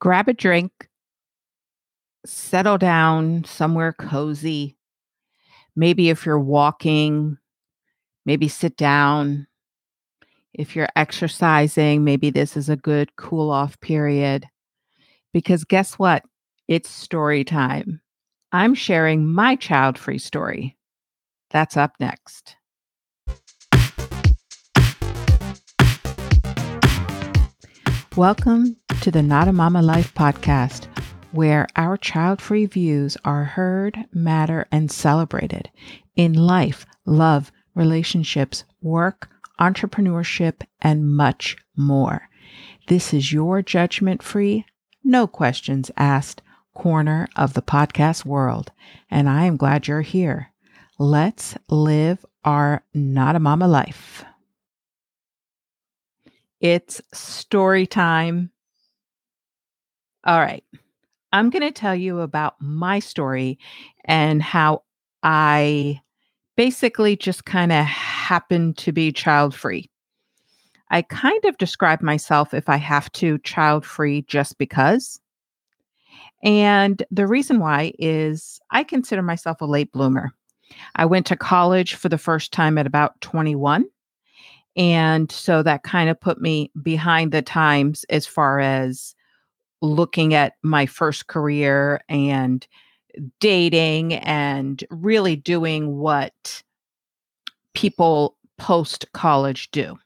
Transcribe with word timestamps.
grab 0.00 0.28
a 0.28 0.32
drink, 0.32 0.88
settle 2.24 2.78
down 2.78 3.44
somewhere 3.44 3.92
cozy. 3.92 4.76
Maybe 5.74 6.10
if 6.10 6.24
you're 6.24 6.38
walking, 6.38 7.38
maybe 8.24 8.48
sit 8.48 8.76
down. 8.76 9.46
If 10.54 10.74
you're 10.74 10.88
exercising, 10.96 12.04
maybe 12.04 12.30
this 12.30 12.56
is 12.56 12.68
a 12.68 12.76
good 12.76 13.14
cool 13.16 13.50
off 13.50 13.78
period. 13.80 14.46
Because 15.32 15.64
guess 15.64 15.94
what? 15.94 16.24
It's 16.68 16.90
story 16.90 17.44
time. 17.44 18.00
I'm 18.50 18.74
sharing 18.74 19.26
my 19.26 19.56
child 19.56 19.98
free 19.98 20.18
story. 20.18 20.76
That's 21.50 21.76
up 21.76 21.92
next. 22.00 22.56
Welcome 28.16 28.76
to 29.08 29.12
the 29.12 29.22
Not 29.22 29.48
a 29.48 29.54
Momma 29.54 29.80
Life 29.80 30.12
podcast, 30.12 30.86
where 31.32 31.66
our 31.76 31.96
child 31.96 32.42
free 32.42 32.66
views 32.66 33.16
are 33.24 33.44
heard, 33.44 34.04
matter, 34.12 34.68
and 34.70 34.90
celebrated 34.90 35.70
in 36.14 36.34
life, 36.34 36.84
love, 37.06 37.50
relationships, 37.74 38.64
work, 38.82 39.30
entrepreneurship, 39.58 40.60
and 40.82 41.10
much 41.10 41.56
more. 41.74 42.28
This 42.88 43.14
is 43.14 43.32
your 43.32 43.62
judgment 43.62 44.22
free, 44.22 44.66
no 45.02 45.26
questions 45.26 45.90
asked 45.96 46.42
corner 46.74 47.28
of 47.34 47.54
the 47.54 47.62
podcast 47.62 48.26
world, 48.26 48.72
and 49.10 49.26
I 49.26 49.44
am 49.46 49.56
glad 49.56 49.88
you're 49.88 50.02
here. 50.02 50.52
Let's 50.98 51.56
live 51.70 52.26
our 52.44 52.84
Not 52.92 53.36
a 53.36 53.40
Momma 53.40 53.68
life. 53.68 54.22
It's 56.60 57.00
story 57.14 57.86
time. 57.86 58.50
All 60.28 60.40
right. 60.40 60.62
I'm 61.32 61.48
going 61.48 61.62
to 61.62 61.70
tell 61.70 61.94
you 61.94 62.20
about 62.20 62.56
my 62.60 62.98
story 62.98 63.58
and 64.04 64.42
how 64.42 64.82
I 65.22 66.02
basically 66.54 67.16
just 67.16 67.46
kind 67.46 67.72
of 67.72 67.86
happened 67.86 68.76
to 68.76 68.92
be 68.92 69.10
child 69.10 69.54
free. 69.54 69.88
I 70.90 71.00
kind 71.00 71.42
of 71.46 71.56
describe 71.56 72.02
myself, 72.02 72.52
if 72.52 72.68
I 72.68 72.76
have 72.76 73.10
to, 73.12 73.38
child 73.38 73.86
free 73.86 74.20
just 74.28 74.58
because. 74.58 75.18
And 76.42 77.02
the 77.10 77.26
reason 77.26 77.58
why 77.58 77.94
is 77.98 78.60
I 78.70 78.84
consider 78.84 79.22
myself 79.22 79.62
a 79.62 79.64
late 79.64 79.92
bloomer. 79.92 80.32
I 80.96 81.06
went 81.06 81.24
to 81.28 81.36
college 81.36 81.94
for 81.94 82.10
the 82.10 82.18
first 82.18 82.52
time 82.52 82.76
at 82.76 82.86
about 82.86 83.18
21. 83.22 83.86
And 84.76 85.32
so 85.32 85.62
that 85.62 85.84
kind 85.84 86.10
of 86.10 86.20
put 86.20 86.38
me 86.38 86.70
behind 86.82 87.32
the 87.32 87.40
times 87.40 88.04
as 88.10 88.26
far 88.26 88.60
as 88.60 89.14
looking 89.80 90.34
at 90.34 90.54
my 90.62 90.86
first 90.86 91.26
career 91.26 92.00
and 92.08 92.66
dating 93.40 94.14
and 94.14 94.84
really 94.90 95.36
doing 95.36 95.96
what 95.96 96.62
people 97.74 98.36
post 98.58 99.06
college 99.12 99.70
do. 99.70 99.98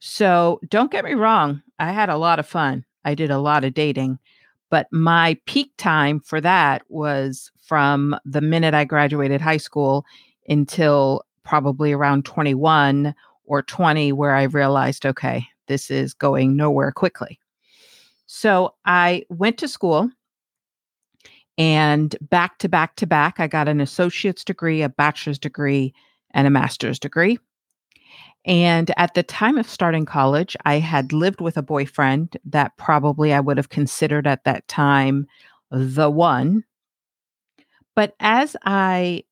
So 0.00 0.60
don't 0.68 0.90
get 0.90 1.04
me 1.04 1.12
wrong, 1.12 1.62
I 1.78 1.92
had 1.92 2.08
a 2.08 2.16
lot 2.16 2.38
of 2.38 2.46
fun. 2.46 2.84
I 3.04 3.14
did 3.14 3.30
a 3.30 3.38
lot 3.38 3.64
of 3.64 3.74
dating, 3.74 4.18
but 4.70 4.86
my 4.92 5.38
peak 5.46 5.72
time 5.76 6.20
for 6.20 6.40
that 6.40 6.82
was 6.88 7.50
from 7.66 8.16
the 8.24 8.40
minute 8.40 8.74
I 8.74 8.84
graduated 8.84 9.40
high 9.40 9.56
school 9.56 10.04
until 10.48 11.22
probably 11.44 11.92
around 11.92 12.24
21 12.24 13.14
or 13.44 13.62
20 13.62 14.12
where 14.12 14.34
I 14.34 14.44
realized, 14.44 15.04
okay, 15.04 15.46
this 15.66 15.90
is 15.90 16.14
going 16.14 16.56
nowhere 16.56 16.92
quickly. 16.92 17.39
So 18.32 18.74
I 18.84 19.24
went 19.28 19.58
to 19.58 19.66
school 19.66 20.08
and 21.58 22.14
back 22.20 22.58
to 22.58 22.68
back 22.68 22.94
to 22.96 23.06
back, 23.06 23.40
I 23.40 23.48
got 23.48 23.66
an 23.66 23.80
associate's 23.80 24.44
degree, 24.44 24.82
a 24.82 24.88
bachelor's 24.88 25.36
degree, 25.36 25.92
and 26.30 26.46
a 26.46 26.50
master's 26.50 27.00
degree. 27.00 27.40
And 28.44 28.92
at 28.96 29.14
the 29.14 29.24
time 29.24 29.58
of 29.58 29.68
starting 29.68 30.06
college, 30.06 30.56
I 30.64 30.78
had 30.78 31.12
lived 31.12 31.40
with 31.40 31.56
a 31.56 31.62
boyfriend 31.62 32.36
that 32.44 32.76
probably 32.76 33.34
I 33.34 33.40
would 33.40 33.56
have 33.56 33.68
considered 33.68 34.28
at 34.28 34.44
that 34.44 34.68
time 34.68 35.26
the 35.72 36.08
one. 36.08 36.62
But 37.96 38.14
as 38.20 38.54
I 38.64 39.24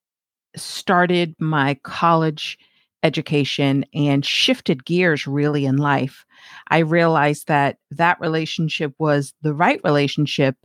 started 0.57 1.37
my 1.39 1.75
college 1.85 2.59
education 3.03 3.85
and 3.95 4.25
shifted 4.25 4.85
gears 4.85 5.27
really 5.27 5.65
in 5.65 5.77
life, 5.77 6.25
I 6.69 6.79
realized 6.79 7.49
that 7.49 7.79
that 7.91 8.21
relationship 8.21 8.93
was 8.99 9.35
the 9.43 9.55
right 9.55 9.81
relationship, 9.85 10.57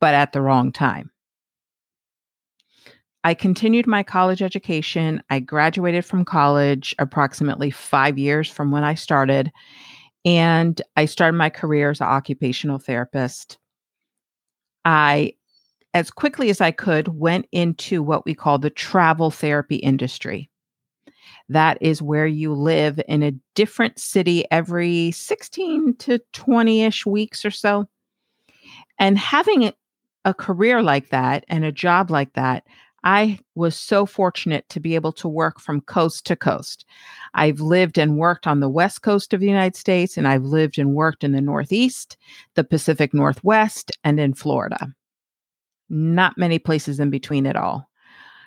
but 0.00 0.14
at 0.14 0.32
the 0.32 0.42
wrong 0.42 0.72
time. 0.72 1.10
I 3.24 3.34
continued 3.34 3.86
my 3.86 4.02
college 4.02 4.42
education. 4.42 5.22
I 5.28 5.40
graduated 5.40 6.04
from 6.04 6.24
college 6.24 6.94
approximately 6.98 7.70
five 7.70 8.16
years 8.16 8.48
from 8.48 8.70
when 8.70 8.84
I 8.84 8.94
started, 8.94 9.50
and 10.24 10.80
I 10.96 11.06
started 11.06 11.36
my 11.36 11.50
career 11.50 11.90
as 11.90 12.00
an 12.00 12.06
occupational 12.06 12.78
therapist. 12.78 13.58
I, 14.84 15.34
as 15.94 16.10
quickly 16.10 16.48
as 16.48 16.60
I 16.60 16.70
could, 16.70 17.08
went 17.08 17.46
into 17.50 18.02
what 18.02 18.24
we 18.24 18.34
call 18.34 18.58
the 18.58 18.70
travel 18.70 19.30
therapy 19.30 19.76
industry. 19.76 20.48
That 21.48 21.78
is 21.80 22.02
where 22.02 22.26
you 22.26 22.52
live 22.52 23.00
in 23.08 23.22
a 23.22 23.34
different 23.54 23.98
city 23.98 24.44
every 24.50 25.10
16 25.12 25.96
to 25.96 26.20
20 26.32 26.82
ish 26.82 27.06
weeks 27.06 27.44
or 27.44 27.50
so. 27.50 27.88
And 28.98 29.18
having 29.18 29.72
a 30.24 30.34
career 30.34 30.82
like 30.82 31.10
that 31.10 31.44
and 31.48 31.64
a 31.64 31.72
job 31.72 32.10
like 32.10 32.34
that, 32.34 32.64
I 33.04 33.38
was 33.54 33.76
so 33.76 34.06
fortunate 34.06 34.68
to 34.70 34.80
be 34.80 34.94
able 34.94 35.12
to 35.12 35.28
work 35.28 35.60
from 35.60 35.80
coast 35.82 36.26
to 36.26 36.36
coast. 36.36 36.84
I've 37.34 37.60
lived 37.60 37.96
and 37.96 38.18
worked 38.18 38.46
on 38.46 38.60
the 38.60 38.68
west 38.68 39.02
coast 39.02 39.32
of 39.32 39.40
the 39.40 39.46
United 39.46 39.76
States, 39.76 40.16
and 40.16 40.26
I've 40.26 40.44
lived 40.44 40.78
and 40.78 40.94
worked 40.94 41.22
in 41.22 41.32
the 41.32 41.40
Northeast, 41.40 42.16
the 42.54 42.64
Pacific 42.64 43.14
Northwest, 43.14 43.92
and 44.02 44.18
in 44.18 44.34
Florida. 44.34 44.92
Not 45.88 46.36
many 46.36 46.58
places 46.58 46.98
in 46.98 47.08
between 47.08 47.46
at 47.46 47.56
all. 47.56 47.88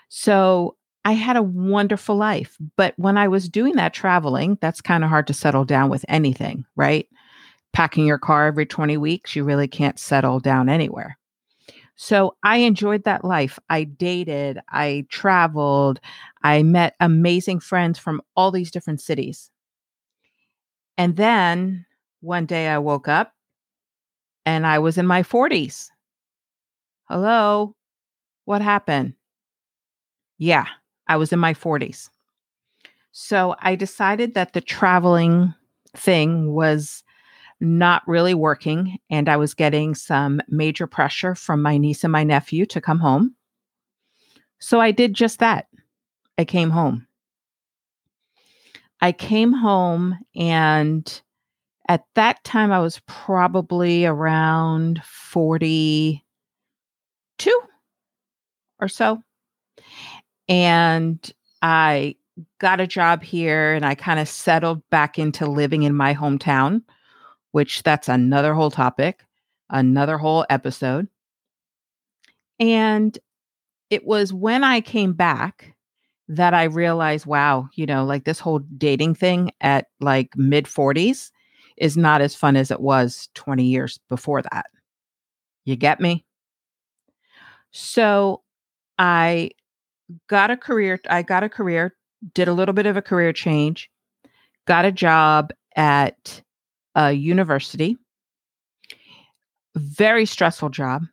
So 0.09 0.75
I 1.03 1.13
had 1.13 1.35
a 1.35 1.43
wonderful 1.43 2.15
life. 2.15 2.57
But 2.75 2.93
when 2.97 3.17
I 3.17 3.27
was 3.27 3.49
doing 3.49 3.75
that 3.75 3.93
traveling, 3.93 4.57
that's 4.61 4.81
kind 4.81 5.03
of 5.03 5.09
hard 5.09 5.27
to 5.27 5.33
settle 5.33 5.65
down 5.65 5.89
with 5.89 6.05
anything, 6.07 6.65
right? 6.75 7.07
Packing 7.73 8.05
your 8.05 8.19
car 8.19 8.47
every 8.47 8.65
20 8.65 8.97
weeks, 8.97 9.35
you 9.35 9.43
really 9.43 9.67
can't 9.67 9.99
settle 9.99 10.39
down 10.39 10.69
anywhere. 10.69 11.17
So 11.95 12.35
I 12.43 12.57
enjoyed 12.57 13.03
that 13.03 13.23
life. 13.23 13.59
I 13.69 13.83
dated, 13.83 14.59
I 14.69 15.05
traveled, 15.09 15.99
I 16.43 16.63
met 16.63 16.95
amazing 16.99 17.59
friends 17.59 17.99
from 17.99 18.21
all 18.35 18.51
these 18.51 18.71
different 18.71 19.01
cities. 19.01 19.51
And 20.97 21.15
then 21.15 21.85
one 22.21 22.45
day 22.45 22.67
I 22.67 22.77
woke 22.79 23.07
up 23.07 23.33
and 24.45 24.65
I 24.65 24.79
was 24.79 24.97
in 24.97 25.05
my 25.05 25.23
40s. 25.23 25.89
Hello, 27.09 27.75
what 28.45 28.61
happened? 28.61 29.13
Yeah, 30.37 30.65
I 31.11 31.17
was 31.17 31.33
in 31.33 31.39
my 31.39 31.53
40s. 31.53 32.09
So 33.11 33.53
I 33.59 33.75
decided 33.75 34.33
that 34.33 34.53
the 34.53 34.61
traveling 34.61 35.53
thing 35.93 36.53
was 36.53 37.03
not 37.59 38.01
really 38.07 38.33
working. 38.33 38.97
And 39.09 39.27
I 39.27 39.35
was 39.35 39.53
getting 39.53 39.93
some 39.93 40.41
major 40.47 40.87
pressure 40.87 41.35
from 41.35 41.61
my 41.61 41.77
niece 41.77 42.05
and 42.05 42.13
my 42.13 42.23
nephew 42.23 42.65
to 42.67 42.79
come 42.79 42.99
home. 42.99 43.35
So 44.59 44.79
I 44.79 44.91
did 44.91 45.13
just 45.13 45.39
that. 45.39 45.67
I 46.37 46.45
came 46.45 46.69
home. 46.69 47.07
I 49.01 49.11
came 49.11 49.51
home, 49.51 50.17
and 50.35 51.21
at 51.89 52.05
that 52.13 52.43
time, 52.43 52.71
I 52.71 52.79
was 52.79 53.01
probably 53.07 54.05
around 54.05 55.03
42 55.03 57.61
or 58.79 58.87
so. 58.87 59.23
And 60.51 61.31
I 61.61 62.17
got 62.59 62.81
a 62.81 62.87
job 62.87 63.23
here 63.23 63.73
and 63.73 63.85
I 63.85 63.95
kind 63.95 64.19
of 64.19 64.27
settled 64.27 64.81
back 64.89 65.17
into 65.17 65.45
living 65.45 65.83
in 65.83 65.95
my 65.95 66.13
hometown, 66.13 66.83
which 67.51 67.83
that's 67.83 68.09
another 68.09 68.53
whole 68.53 68.69
topic, 68.69 69.23
another 69.69 70.17
whole 70.17 70.45
episode. 70.49 71.07
And 72.59 73.17
it 73.89 74.05
was 74.05 74.33
when 74.33 74.65
I 74.65 74.81
came 74.81 75.13
back 75.13 75.73
that 76.27 76.53
I 76.53 76.65
realized, 76.65 77.25
wow, 77.25 77.69
you 77.75 77.85
know, 77.85 78.03
like 78.03 78.25
this 78.25 78.41
whole 78.41 78.59
dating 78.59 79.15
thing 79.15 79.51
at 79.61 79.87
like 80.01 80.35
mid 80.35 80.65
40s 80.65 81.31
is 81.77 81.95
not 81.95 82.19
as 82.19 82.35
fun 82.35 82.57
as 82.57 82.71
it 82.71 82.81
was 82.81 83.29
20 83.35 83.63
years 83.63 84.01
before 84.09 84.41
that. 84.41 84.65
You 85.63 85.77
get 85.77 86.01
me? 86.01 86.25
So 87.71 88.41
I 88.99 89.51
got 90.27 90.51
a 90.51 90.57
career. 90.57 90.99
I 91.09 91.21
got 91.23 91.43
a 91.43 91.49
career, 91.49 91.95
did 92.33 92.47
a 92.47 92.53
little 92.53 92.73
bit 92.73 92.85
of 92.85 92.97
a 92.97 93.01
career 93.01 93.33
change, 93.33 93.89
got 94.67 94.85
a 94.85 94.91
job 94.91 95.51
at 95.75 96.41
a 96.95 97.11
university. 97.13 97.97
very 99.75 100.25
stressful 100.25 100.69
job. 100.69 101.03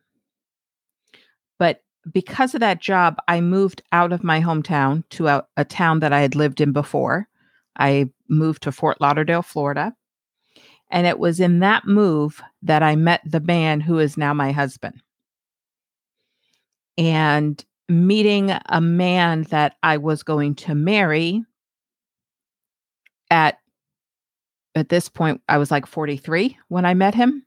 But 1.57 1.81
because 2.11 2.53
of 2.53 2.61
that 2.61 2.81
job, 2.81 3.17
I 3.27 3.41
moved 3.41 3.81
out 3.91 4.13
of 4.13 4.23
my 4.23 4.41
hometown 4.41 5.03
to 5.11 5.27
a, 5.27 5.45
a 5.57 5.65
town 5.65 5.99
that 5.99 6.13
I 6.13 6.21
had 6.21 6.35
lived 6.35 6.61
in 6.61 6.71
before. 6.71 7.27
I 7.77 8.09
moved 8.27 8.63
to 8.63 8.71
Fort 8.71 8.99
Lauderdale, 8.99 9.41
Florida. 9.41 9.93
And 10.91 11.05
it 11.05 11.19
was 11.19 11.39
in 11.39 11.59
that 11.59 11.85
move 11.85 12.41
that 12.63 12.81
I 12.83 12.95
met 12.95 13.21
the 13.23 13.39
man 13.39 13.79
who 13.79 13.99
is 13.99 14.17
now 14.17 14.33
my 14.33 14.51
husband. 14.51 15.01
And 16.97 17.63
meeting 17.89 18.53
a 18.67 18.79
man 18.79 19.43
that 19.49 19.75
I 19.83 19.97
was 19.97 20.23
going 20.23 20.55
to 20.55 20.75
marry 20.75 21.43
at 23.31 23.57
at 24.75 24.89
this 24.89 25.09
point 25.09 25.41
I 25.49 25.57
was 25.57 25.71
like 25.71 25.85
43 25.85 26.57
when 26.67 26.85
I 26.85 26.93
met 26.93 27.15
him. 27.15 27.45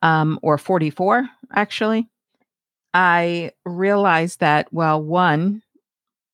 Um 0.00 0.38
or 0.42 0.58
44 0.58 1.28
actually. 1.54 2.08
I 2.94 3.52
realized 3.64 4.40
that 4.40 4.72
well 4.72 5.02
one 5.02 5.62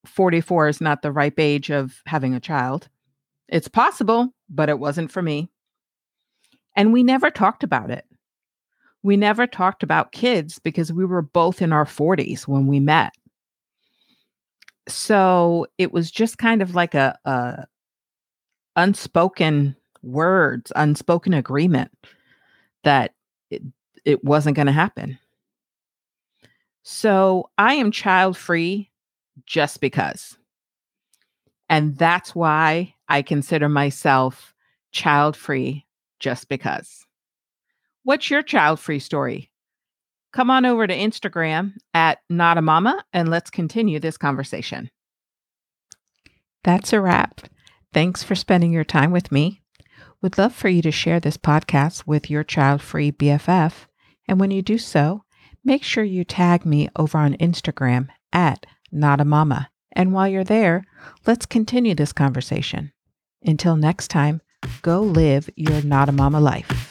44 0.07 0.69
is 0.69 0.81
not 0.81 1.03
the 1.03 1.13
ripe 1.13 1.39
age 1.39 1.71
of 1.71 2.01
having 2.07 2.35
a 2.35 2.41
child. 2.41 2.89
It's 3.49 3.69
possible, 3.69 4.33
but 4.49 4.69
it 4.69 4.79
wasn't 4.79 5.11
for 5.11 5.23
me. 5.23 5.51
And 6.77 6.93
we 6.93 7.03
never 7.03 7.31
talked 7.31 7.65
about 7.65 7.91
it. 7.91 8.05
We 9.03 9.17
never 9.17 9.47
talked 9.47 9.83
about 9.83 10.13
kids 10.13 10.59
because 10.59 10.93
we 10.93 11.05
were 11.05 11.23
both 11.23 11.63
in 11.63 11.73
our 11.73 11.85
40s 11.85 12.49
when 12.49 12.67
we 12.67 12.81
met. 12.81 13.13
So 14.89 15.67
it 15.77 15.93
was 15.93 16.11
just 16.11 16.39
kind 16.39 16.63
of 16.63 16.75
like 16.75 16.95
a, 16.95 17.17
a 17.25 17.67
unspoken 18.77 19.77
words, 20.03 20.73
unspoken 20.77 21.35
agreement 21.35 21.91
that 22.85 23.15
it, 23.51 23.63
it 24.05 24.25
wasn't 24.25 24.57
going 24.57 24.67
to 24.67 24.73
happen. 24.73 25.19
So 26.83 27.51
I 27.59 27.75
am 27.75 27.93
child 27.93 28.37
free 28.37 28.91
just 29.45 29.81
because. 29.81 30.39
And 31.69 31.97
that's 31.99 32.35
why 32.35 32.95
I 33.09 33.23
consider 33.23 33.69
myself 33.69 34.55
child 34.93 35.37
free 35.37 35.87
just 36.19 36.49
because. 36.49 37.07
What's 38.09 38.31
your 38.31 38.41
child 38.41 38.81
free 38.81 39.01
story? 39.01 39.51
Come 40.33 40.49
on 40.49 40.65
over 40.65 40.87
to 40.87 40.97
Instagram 40.97 41.75
at 41.93 42.21
Not 42.31 42.57
a 42.57 42.63
Momma 42.63 43.05
and 43.13 43.29
let's 43.29 43.51
continue 43.51 44.01
this 44.01 44.17
conversation. 44.17 44.89
That's 46.65 46.95
a 46.95 47.03
wrap. 47.03 47.43
Thanks 47.93 48.23
for 48.23 48.35
spending 48.35 48.73
your 48.73 48.83
time 48.83 49.11
with 49.11 49.31
me. 49.31 49.61
Would 50.23 50.39
love 50.39 50.55
for 50.55 50.71
you 50.71 50.81
to 50.81 50.91
share 50.91 51.21
this 51.21 51.37
podcast 51.37 52.07
with 52.07 52.31
your 52.31 52.45
child 52.45 52.81
free 52.81 53.13
BFF. 53.13 53.75
And 54.27 54.41
when 54.41 54.53
you 54.53 54.63
do 54.63 54.79
so, 54.79 55.25
make 55.63 55.83
sure 55.83 56.03
you 56.03 56.25
tag 56.25 56.65
me 56.65 56.89
over 56.97 57.19
on 57.19 57.35
Instagram 57.35 58.09
at 58.33 58.65
Not 58.91 59.21
a 59.21 59.27
Momma. 59.27 59.69
And 59.93 60.15
while 60.15 60.29
you're 60.29 60.45
there, 60.45 60.83
let's 61.27 61.45
continue 61.45 61.95
this 61.95 62.15
conversation. 62.15 62.91
Until 63.43 63.77
next 63.77 64.09
time, 64.09 64.41
go 64.81 65.03
live 65.03 65.51
your 65.57 65.83
Not 65.83 66.09
a 66.09 66.13
Momma 66.13 66.41
life. 66.41 66.88